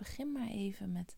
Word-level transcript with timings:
Begin 0.00 0.32
maar 0.32 0.48
even 0.48 0.92
met 0.92 1.16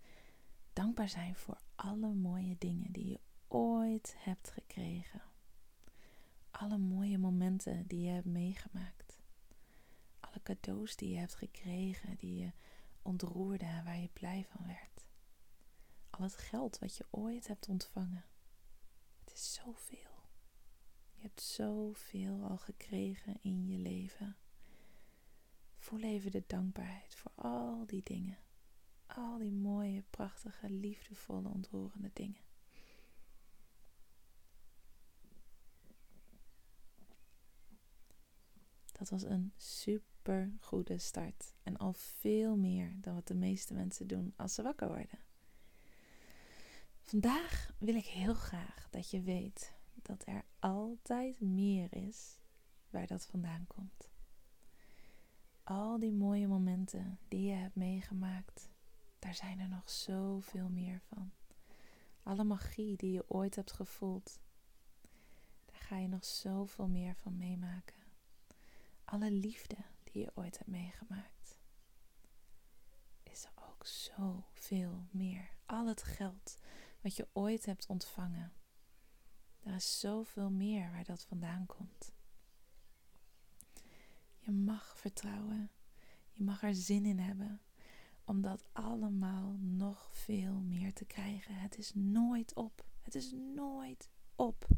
dankbaar 0.72 1.08
zijn 1.08 1.34
voor 1.34 1.58
alle 1.74 2.12
mooie 2.12 2.56
dingen 2.58 2.92
die 2.92 3.08
je 3.10 3.20
ooit 3.48 4.14
hebt 4.18 4.50
gekregen. 4.50 5.22
Alle 6.50 6.78
mooie 6.78 7.18
momenten 7.18 7.86
die 7.86 8.00
je 8.00 8.10
hebt 8.10 8.26
meegemaakt. 8.26 9.20
Alle 10.20 10.42
cadeaus 10.42 10.96
die 10.96 11.10
je 11.10 11.18
hebt 11.18 11.34
gekregen, 11.34 12.16
die 12.16 12.34
je 12.34 12.52
ontroerde 13.02 13.64
en 13.64 13.84
waar 13.84 13.98
je 13.98 14.08
blij 14.12 14.44
van 14.44 14.66
werd. 14.66 15.06
Al 16.10 16.22
het 16.22 16.36
geld 16.36 16.78
wat 16.78 16.96
je 16.96 17.06
ooit 17.10 17.46
hebt 17.46 17.68
ontvangen. 17.68 18.24
Het 19.24 19.32
is 19.34 19.54
zoveel. 19.54 20.24
Je 21.14 21.22
hebt 21.22 21.42
zoveel 21.42 22.44
al 22.44 22.58
gekregen 22.58 23.36
in 23.40 23.66
je 23.68 23.76
leven. 23.76 24.36
Voel 25.76 26.00
even 26.00 26.30
de 26.30 26.44
dankbaarheid 26.46 27.14
voor 27.14 27.32
al 27.34 27.86
die 27.86 28.02
dingen. 28.02 28.38
Al 29.16 29.38
die 29.38 29.52
mooie, 29.52 30.02
prachtige, 30.10 30.70
liefdevolle, 30.70 31.48
ontroerende 31.48 32.10
dingen. 32.12 32.40
Dat 38.92 39.08
was 39.08 39.22
een 39.22 39.52
super 39.56 40.52
goede 40.60 40.98
start. 40.98 41.54
En 41.62 41.76
al 41.76 41.92
veel 41.92 42.56
meer 42.56 42.92
dan 43.00 43.14
wat 43.14 43.26
de 43.26 43.34
meeste 43.34 43.74
mensen 43.74 44.06
doen 44.06 44.32
als 44.36 44.54
ze 44.54 44.62
wakker 44.62 44.88
worden. 44.88 45.18
Vandaag 47.00 47.70
wil 47.78 47.94
ik 47.94 48.04
heel 48.04 48.34
graag 48.34 48.88
dat 48.90 49.10
je 49.10 49.22
weet 49.22 49.74
dat 49.94 50.26
er 50.26 50.44
altijd 50.58 51.40
meer 51.40 51.94
is 51.94 52.38
waar 52.90 53.06
dat 53.06 53.26
vandaan 53.26 53.66
komt. 53.66 54.10
Al 55.62 55.98
die 55.98 56.12
mooie 56.12 56.48
momenten 56.48 57.18
die 57.28 57.42
je 57.42 57.54
hebt 57.54 57.74
meegemaakt, 57.74 58.70
daar 59.22 59.34
zijn 59.34 59.60
er 59.60 59.68
nog 59.68 59.90
zoveel 59.90 60.68
meer 60.68 61.00
van. 61.00 61.32
Alle 62.22 62.44
magie 62.44 62.96
die 62.96 63.12
je 63.12 63.24
ooit 63.28 63.56
hebt 63.56 63.72
gevoeld, 63.72 64.40
daar 65.64 65.80
ga 65.80 65.96
je 65.96 66.08
nog 66.08 66.24
zoveel 66.24 66.88
meer 66.88 67.14
van 67.14 67.36
meemaken. 67.36 68.02
Alle 69.04 69.30
liefde 69.30 69.76
die 70.02 70.22
je 70.22 70.32
ooit 70.34 70.58
hebt 70.58 70.70
meegemaakt, 70.70 71.60
is 73.22 73.44
er 73.44 73.52
ook 73.70 73.86
zoveel 73.86 75.06
meer. 75.10 75.50
Al 75.66 75.86
het 75.86 76.02
geld 76.02 76.58
wat 77.00 77.16
je 77.16 77.28
ooit 77.32 77.64
hebt 77.64 77.86
ontvangen, 77.86 78.52
er 79.62 79.74
is 79.74 80.00
zoveel 80.00 80.50
meer 80.50 80.90
waar 80.90 81.04
dat 81.04 81.24
vandaan 81.24 81.66
komt. 81.66 82.12
Je 84.38 84.50
mag 84.50 84.98
vertrouwen. 84.98 85.70
Je 86.30 86.42
mag 86.42 86.62
er 86.62 86.74
zin 86.74 87.06
in 87.06 87.18
hebben 87.18 87.60
om 88.24 88.42
dat 88.42 88.64
allemaal 88.72 89.56
nog 89.60 90.10
veel 90.12 90.54
meer 90.54 90.92
te 90.92 91.04
krijgen. 91.04 91.54
Het 91.54 91.78
is 91.78 91.92
nooit 91.94 92.54
op. 92.54 92.84
Het 93.02 93.14
is 93.14 93.32
nooit 93.32 94.10
op. 94.36 94.68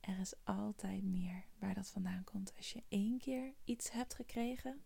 Er 0.00 0.18
is 0.18 0.34
altijd 0.44 1.02
meer 1.02 1.44
waar 1.58 1.74
dat 1.74 1.90
vandaan 1.90 2.24
komt. 2.24 2.56
Als 2.56 2.72
je 2.72 2.82
één 2.88 3.18
keer 3.18 3.54
iets 3.64 3.90
hebt 3.90 4.14
gekregen, 4.14 4.82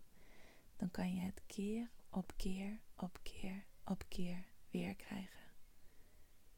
dan 0.76 0.90
kan 0.90 1.14
je 1.14 1.20
het 1.20 1.42
keer 1.46 1.90
op 2.10 2.32
keer 2.36 2.80
op 2.96 3.18
keer 3.22 3.66
op 3.84 4.04
keer 4.08 4.44
weer 4.70 4.94
krijgen. 4.94 5.40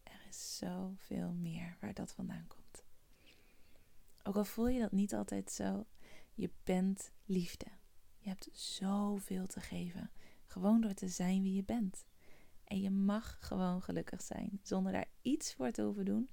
Er 0.03 0.27
is 0.29 0.57
zoveel 0.57 1.33
meer 1.33 1.77
waar 1.81 1.95
dat 1.95 2.13
vandaan 2.13 2.47
komt. 2.47 2.85
Ook 4.23 4.37
al 4.37 4.45
voel 4.45 4.69
je 4.69 4.81
dat 4.81 4.93
niet 4.93 5.15
altijd 5.15 5.53
zo, 5.53 5.87
je 6.35 6.51
bent 6.65 7.13
liefde. 7.25 7.67
Je 8.19 8.29
hebt 8.29 8.49
zoveel 8.53 9.47
te 9.47 9.61
geven. 9.61 10.11
Gewoon 10.49 10.81
door 10.81 10.95
te 10.95 11.09
zijn 11.09 11.43
wie 11.43 11.55
je 11.55 11.65
bent. 11.65 12.05
En 12.65 12.81
je 12.81 12.91
mag 12.91 13.37
gewoon 13.41 13.83
gelukkig 13.83 14.23
zijn, 14.23 14.61
zonder 14.63 14.93
daar 14.93 15.09
iets 15.23 15.55
voor 15.55 15.71
te 15.71 15.83
hoeven 15.83 16.05
doen 16.05 16.31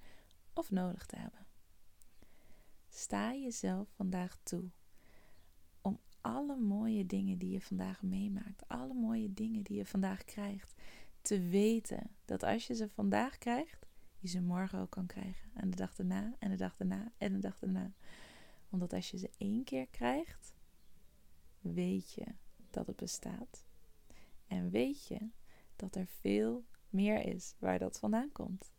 of 0.53 0.72
nodig 0.72 1.06
te 1.06 1.16
hebben. 1.16 1.46
Sta 2.90 3.34
jezelf 3.34 3.90
vandaag 3.96 4.38
toe 4.44 4.70
om 5.81 6.00
alle 6.22 6.56
mooie 6.56 7.06
dingen 7.06 7.38
die 7.38 7.52
je 7.52 7.62
vandaag 7.62 8.02
meemaakt, 8.02 8.68
alle 8.68 8.94
mooie 8.94 9.34
dingen 9.34 9.64
die 9.64 9.78
je 9.78 9.86
vandaag 9.86 10.24
krijgt, 10.24 10.74
te 11.22 11.40
weten 11.40 12.09
dat 12.26 12.44
als 12.44 12.68
je 12.68 12.76
ze 12.76 12.90
vandaag 12.90 13.38
krijgt, 13.38 13.88
je 14.20 14.28
ze 14.28 14.42
morgen 14.42 14.80
ook 14.80 14.90
kan 14.90 15.06
krijgen. 15.06 15.50
En 15.53 15.70
de 15.70 15.76
dag 15.76 15.96
daarna, 15.96 16.36
en 16.40 16.50
de 16.50 16.58
dag 16.58 16.76
daarna, 16.78 17.12
en 17.18 17.34
de 17.34 17.40
dag 17.40 17.59
daarna. 17.59 17.94
Omdat 18.70 18.94
als 18.94 19.12
je 19.12 19.18
ze 19.18 19.30
één 19.38 19.64
keer 19.64 19.88
krijgt, 19.88 20.53
weet 21.59 22.12
je 22.14 22.26
dat 22.70 22.88
het 22.88 22.96
bestaat. 22.96 23.65
En 24.47 24.69
weet 24.69 25.07
je 25.07 25.29
dat 25.75 25.95
er 25.95 26.07
veel 26.07 26.66
meer 26.89 27.25
is 27.25 27.56
waar 27.59 27.79
dat 27.79 28.00
vandaan 28.00 28.31
komt. 28.31 28.72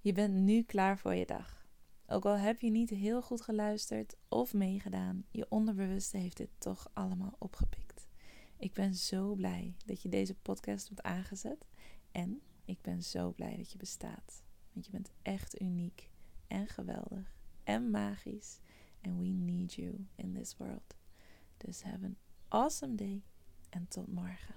Je 0.00 0.12
bent 0.12 0.34
nu 0.34 0.62
klaar 0.62 0.98
voor 0.98 1.14
je 1.14 1.26
dag. 1.26 1.66
Ook 2.06 2.24
al 2.24 2.36
heb 2.36 2.60
je 2.60 2.70
niet 2.70 2.90
heel 2.90 3.22
goed 3.22 3.40
geluisterd 3.40 4.16
of 4.28 4.54
meegedaan, 4.54 5.24
je 5.30 5.46
onderbewuste 5.48 6.16
heeft 6.16 6.36
dit 6.36 6.50
toch 6.58 6.90
allemaal 6.92 7.36
opgepikt. 7.38 8.08
Ik 8.56 8.72
ben 8.72 8.94
zo 8.94 9.34
blij 9.34 9.76
dat 9.84 10.02
je 10.02 10.08
deze 10.08 10.34
podcast 10.34 10.88
hebt 10.88 11.02
aangezet 11.02 11.66
en 12.10 12.42
ik 12.64 12.80
ben 12.82 13.02
zo 13.02 13.32
blij 13.32 13.56
dat 13.56 13.72
je 13.72 13.78
bestaat. 13.78 14.42
Want 14.72 14.86
je 14.86 14.92
bent 14.92 15.10
echt 15.22 15.60
uniek 15.60 16.10
en 16.46 16.66
geweldig 16.66 17.36
en 17.64 17.90
magisch. 17.90 18.60
And 19.02 19.18
we 19.18 19.26
need 19.26 19.74
you 19.74 20.06
in 20.14 20.32
this 20.32 20.56
world. 20.56 20.96
Dus 21.56 21.82
have 21.82 22.04
an 22.04 22.16
awesome 22.48 22.94
day 22.94 23.22
en 23.74 23.86
tot 23.88 24.12
morgen. 24.12 24.54